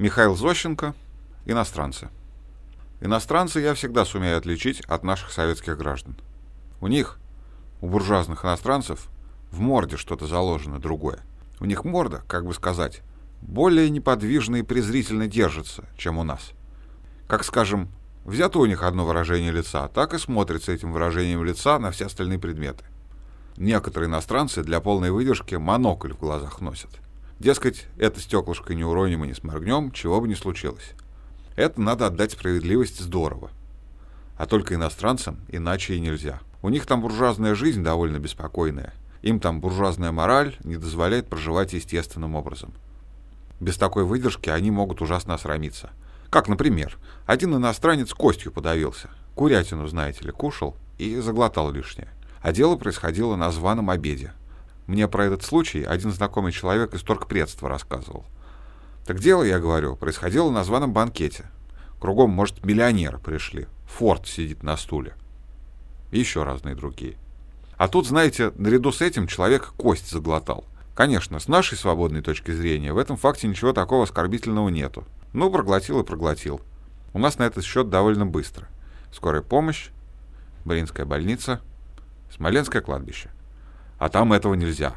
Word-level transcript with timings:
Михаил 0.00 0.34
Зощенко. 0.34 0.94
Иностранцы. 1.44 2.08
Иностранцы 3.02 3.60
я 3.60 3.74
всегда 3.74 4.06
сумею 4.06 4.38
отличить 4.38 4.80
от 4.86 5.04
наших 5.04 5.30
советских 5.30 5.76
граждан. 5.76 6.16
У 6.80 6.86
них, 6.86 7.18
у 7.82 7.86
буржуазных 7.86 8.42
иностранцев, 8.42 9.10
в 9.50 9.60
морде 9.60 9.98
что-то 9.98 10.26
заложено 10.26 10.78
другое. 10.78 11.18
У 11.60 11.66
них 11.66 11.84
морда, 11.84 12.22
как 12.28 12.46
бы 12.46 12.54
сказать, 12.54 13.02
более 13.42 13.90
неподвижно 13.90 14.56
и 14.56 14.62
презрительно 14.62 15.26
держится, 15.26 15.84
чем 15.98 16.16
у 16.16 16.22
нас. 16.22 16.52
Как, 17.28 17.44
скажем, 17.44 17.90
взято 18.24 18.58
у 18.58 18.64
них 18.64 18.82
одно 18.82 19.04
выражение 19.04 19.52
лица, 19.52 19.86
так 19.88 20.14
и 20.14 20.18
смотрится 20.18 20.72
этим 20.72 20.92
выражением 20.92 21.44
лица 21.44 21.78
на 21.78 21.90
все 21.90 22.06
остальные 22.06 22.38
предметы. 22.38 22.86
Некоторые 23.58 24.08
иностранцы 24.08 24.62
для 24.62 24.80
полной 24.80 25.10
выдержки 25.10 25.56
монокль 25.56 26.14
в 26.14 26.20
глазах 26.20 26.62
носят. 26.62 27.02
Дескать, 27.40 27.86
это 27.96 28.20
стеклышко 28.20 28.74
не 28.74 28.84
уроним 28.84 29.24
и 29.24 29.28
не 29.28 29.34
сморгнем, 29.34 29.92
чего 29.92 30.20
бы 30.20 30.28
ни 30.28 30.34
случилось. 30.34 30.92
Это 31.56 31.80
надо 31.80 32.06
отдать 32.06 32.32
справедливости 32.32 33.02
здорово. 33.02 33.50
А 34.36 34.44
только 34.44 34.74
иностранцам 34.74 35.40
иначе 35.48 35.94
и 35.94 36.00
нельзя. 36.00 36.40
У 36.60 36.68
них 36.68 36.84
там 36.84 37.00
буржуазная 37.00 37.54
жизнь 37.54 37.82
довольно 37.82 38.18
беспокойная. 38.18 38.92
Им 39.22 39.40
там 39.40 39.62
буржуазная 39.62 40.12
мораль 40.12 40.56
не 40.64 40.76
дозволяет 40.76 41.28
проживать 41.28 41.72
естественным 41.72 42.34
образом. 42.34 42.74
Без 43.58 43.78
такой 43.78 44.04
выдержки 44.04 44.50
они 44.50 44.70
могут 44.70 45.00
ужасно 45.00 45.32
осрамиться. 45.32 45.90
Как, 46.28 46.46
например, 46.46 46.98
один 47.24 47.56
иностранец 47.56 48.12
костью 48.12 48.52
подавился. 48.52 49.08
Курятину, 49.34 49.86
знаете 49.86 50.26
ли, 50.26 50.30
кушал 50.30 50.76
и 50.98 51.16
заглотал 51.16 51.72
лишнее. 51.72 52.08
А 52.42 52.52
дело 52.52 52.76
происходило 52.76 53.34
на 53.36 53.50
званом 53.50 53.88
обеде. 53.88 54.34
Мне 54.90 55.06
про 55.06 55.26
этот 55.26 55.44
случай 55.44 55.84
один 55.84 56.10
знакомый 56.10 56.50
человек 56.50 56.94
из 56.94 57.02
торгпредства 57.02 57.68
рассказывал. 57.68 58.24
Так 59.06 59.20
дело, 59.20 59.44
я 59.44 59.60
говорю, 59.60 59.94
происходило 59.94 60.50
на 60.50 60.64
званом 60.64 60.92
банкете. 60.92 61.44
Кругом, 62.00 62.30
может, 62.30 62.64
миллионеры 62.64 63.18
пришли. 63.20 63.68
Форд 63.86 64.26
сидит 64.26 64.64
на 64.64 64.76
стуле. 64.76 65.14
И 66.10 66.18
еще 66.18 66.42
разные 66.42 66.74
другие. 66.74 67.16
А 67.76 67.86
тут, 67.86 68.08
знаете, 68.08 68.50
наряду 68.56 68.90
с 68.90 69.00
этим 69.00 69.28
человек 69.28 69.74
кость 69.76 70.10
заглотал. 70.10 70.64
Конечно, 70.96 71.38
с 71.38 71.46
нашей 71.46 71.78
свободной 71.78 72.20
точки 72.20 72.50
зрения 72.50 72.92
в 72.92 72.98
этом 72.98 73.16
факте 73.16 73.46
ничего 73.46 73.72
такого 73.72 74.02
оскорбительного 74.02 74.70
нету. 74.70 75.04
Ну, 75.32 75.52
проглотил 75.52 76.00
и 76.00 76.04
проглотил. 76.04 76.62
У 77.12 77.20
нас 77.20 77.38
на 77.38 77.44
этот 77.44 77.64
счет 77.64 77.90
довольно 77.90 78.26
быстро. 78.26 78.66
Скорая 79.12 79.42
помощь, 79.42 79.90
Бринская 80.64 81.06
больница, 81.06 81.60
Смоленское 82.34 82.82
кладбище. 82.82 83.30
А 84.00 84.08
там 84.08 84.32
этого 84.32 84.54
нельзя. 84.54 84.96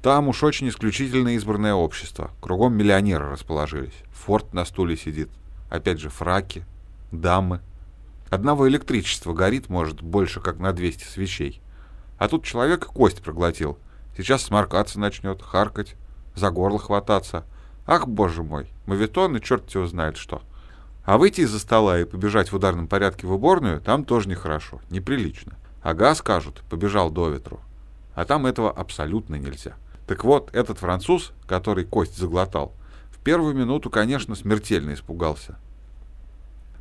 Там 0.00 0.28
уж 0.28 0.44
очень 0.44 0.68
исключительно 0.68 1.34
избранное 1.34 1.74
общество. 1.74 2.30
Кругом 2.40 2.72
миллионеры 2.72 3.28
расположились. 3.28 4.04
Форт 4.12 4.54
на 4.54 4.64
стуле 4.64 4.96
сидит. 4.96 5.28
Опять 5.68 5.98
же, 5.98 6.08
фраки, 6.08 6.64
дамы. 7.10 7.60
Одного 8.30 8.68
электричества 8.68 9.32
горит, 9.32 9.68
может, 9.68 10.02
больше, 10.02 10.40
как 10.40 10.60
на 10.60 10.72
200 10.72 11.02
свечей. 11.02 11.60
А 12.16 12.28
тут 12.28 12.44
человек 12.44 12.86
кость 12.86 13.22
проглотил. 13.22 13.76
Сейчас 14.16 14.42
сморкаться 14.42 15.00
начнет, 15.00 15.42
харкать, 15.42 15.96
за 16.36 16.50
горло 16.52 16.78
хвататься. 16.78 17.44
Ах, 17.88 18.06
боже 18.06 18.44
мой, 18.44 18.68
мавитон 18.86 19.36
и 19.36 19.42
черт 19.42 19.68
его 19.74 19.86
знает 19.86 20.16
что. 20.16 20.42
А 21.04 21.18
выйти 21.18 21.40
из-за 21.40 21.58
стола 21.58 21.98
и 21.98 22.04
побежать 22.04 22.52
в 22.52 22.56
ударном 22.56 22.86
порядке 22.86 23.26
в 23.26 23.32
уборную, 23.32 23.80
там 23.80 24.04
тоже 24.04 24.28
нехорошо, 24.28 24.80
неприлично. 24.90 25.56
Ага, 25.82 26.14
скажут, 26.14 26.62
побежал 26.70 27.10
до 27.10 27.30
ветру. 27.30 27.60
А 28.18 28.24
там 28.24 28.46
этого 28.46 28.68
абсолютно 28.72 29.36
нельзя. 29.36 29.76
Так 30.08 30.24
вот, 30.24 30.52
этот 30.52 30.80
француз, 30.80 31.30
который 31.46 31.84
кость 31.84 32.18
заглотал, 32.18 32.72
в 33.12 33.20
первую 33.20 33.54
минуту, 33.54 33.90
конечно, 33.90 34.34
смертельно 34.34 34.94
испугался. 34.94 35.56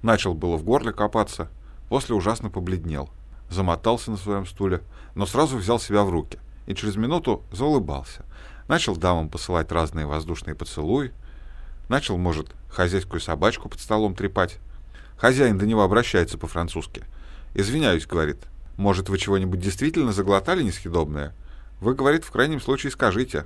Начал 0.01 0.33
было 0.33 0.57
в 0.57 0.63
горле 0.63 0.93
копаться, 0.93 1.49
после 1.89 2.15
ужасно 2.15 2.49
побледнел, 2.49 3.11
замотался 3.51 4.09
на 4.09 4.17
своем 4.17 4.47
стуле, 4.47 4.81
но 5.13 5.27
сразу 5.27 5.57
взял 5.57 5.79
себя 5.79 6.01
в 6.01 6.09
руки 6.09 6.39
и 6.65 6.73
через 6.73 6.95
минуту 6.95 7.43
заулыбался. 7.51 8.25
Начал 8.67 8.97
дамам 8.97 9.29
посылать 9.29 9.71
разные 9.71 10.07
воздушные 10.07 10.55
поцелуи, 10.55 11.13
начал, 11.87 12.17
может, 12.17 12.47
хозяйскую 12.67 13.21
собачку 13.21 13.69
под 13.69 13.79
столом 13.79 14.15
трепать. 14.15 14.57
Хозяин 15.19 15.59
до 15.59 15.67
него 15.67 15.83
обращается 15.83 16.39
по-французски. 16.39 17.03
«Извиняюсь»,— 17.53 18.07
говорит,— 18.07 18.39
может, 18.77 19.09
вы 19.09 19.17
чего-нибудь 19.17 19.59
действительно 19.59 20.13
заглотали 20.13 20.63
несъедобное? 20.63 21.33
Вы, 21.81 21.95
говорит, 21.95 22.23
в 22.23 22.31
крайнем 22.31 22.61
случае 22.61 22.91
скажите. 22.91 23.45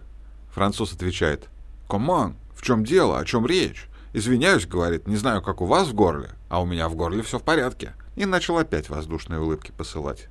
Француз 0.54 0.94
отвечает. 0.94 1.50
Коман, 1.90 2.36
в 2.54 2.62
чем 2.62 2.84
дело, 2.84 3.18
о 3.18 3.26
чем 3.26 3.46
речь? 3.46 3.88
Извиняюсь, 4.14 4.68
говорит, 4.68 5.08
не 5.08 5.16
знаю, 5.16 5.42
как 5.42 5.62
у 5.62 5.66
вас 5.66 5.88
в 5.88 5.94
горле, 5.94 6.32
а 6.50 6.62
у 6.62 6.66
меня 6.66 6.90
в 6.90 6.96
горле 6.96 7.24
все 7.24 7.40
в 7.40 7.44
порядке. 7.44 7.94
И 8.18 8.26
начал 8.26 8.58
опять 8.58 8.90
воздушные 8.90 9.40
улыбки 9.40 9.72
посылать. 9.72 10.28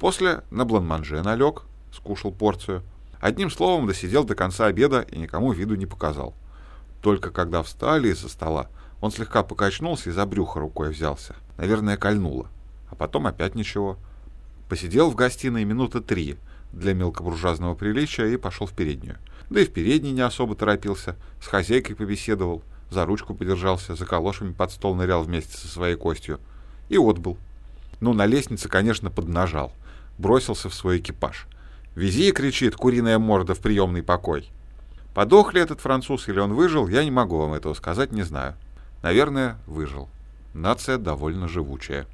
После 0.00 0.42
на 0.50 0.64
бланманже 0.64 1.22
налег, 1.22 1.62
скушал 1.92 2.32
порцию. 2.32 2.82
Одним 3.20 3.48
словом, 3.48 3.86
досидел 3.86 4.24
до 4.24 4.34
конца 4.34 4.66
обеда 4.66 5.02
и 5.02 5.18
никому 5.18 5.52
виду 5.52 5.76
не 5.76 5.86
показал. 5.86 6.34
Только 7.00 7.30
когда 7.30 7.62
встали 7.62 8.08
из-за 8.08 8.28
стола, 8.28 8.68
он 9.00 9.12
слегка 9.12 9.44
покачнулся 9.44 10.10
и 10.10 10.12
за 10.12 10.26
брюхо 10.26 10.58
рукой 10.58 10.90
взялся. 10.90 11.36
Наверное, 11.56 11.96
кольнуло. 11.96 12.48
А 12.90 12.96
потом 12.96 13.28
опять 13.28 13.54
ничего. 13.54 13.98
Посидел 14.72 15.10
в 15.10 15.14
гостиной 15.14 15.66
минуты 15.66 16.00
три 16.00 16.38
для 16.72 16.94
мелкобуржуазного 16.94 17.74
приличия 17.74 18.32
и 18.32 18.38
пошел 18.38 18.66
в 18.66 18.72
переднюю. 18.72 19.18
Да 19.50 19.60
и 19.60 19.66
в 19.66 19.70
передней 19.70 20.12
не 20.12 20.22
особо 20.22 20.54
торопился, 20.54 21.16
с 21.42 21.46
хозяйкой 21.46 21.94
побеседовал, 21.94 22.62
за 22.90 23.04
ручку 23.04 23.34
подержался, 23.34 23.94
за 23.94 24.06
калошами 24.06 24.54
под 24.54 24.72
стол 24.72 24.94
нырял 24.94 25.24
вместе 25.24 25.58
со 25.58 25.68
своей 25.68 25.94
костью. 25.94 26.40
И 26.88 26.96
отбыл. 26.96 27.36
Ну, 28.00 28.14
на 28.14 28.24
лестнице, 28.24 28.70
конечно, 28.70 29.10
поднажал. 29.10 29.74
Бросился 30.16 30.70
в 30.70 30.74
свой 30.74 31.00
экипаж. 31.00 31.48
«Вези!»— 31.94 32.32
кричит 32.32 32.74
куриная 32.74 33.18
морда 33.18 33.54
в 33.54 33.58
приемный 33.58 34.02
покой. 34.02 34.48
Подох 35.12 35.52
ли 35.52 35.60
этот 35.60 35.82
француз 35.82 36.28
или 36.28 36.38
он 36.38 36.54
выжил, 36.54 36.88
я 36.88 37.04
не 37.04 37.10
могу 37.10 37.36
вам 37.36 37.52
этого 37.52 37.74
сказать, 37.74 38.12
не 38.12 38.22
знаю. 38.22 38.54
Наверное, 39.02 39.58
выжил. 39.66 40.08
Нация 40.54 40.96
довольно 40.96 41.46
живучая. 41.46 42.06